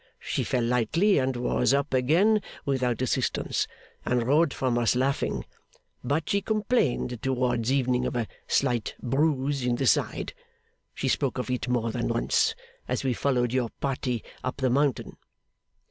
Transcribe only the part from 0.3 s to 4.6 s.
fell lightly, and was up again without assistance, and rode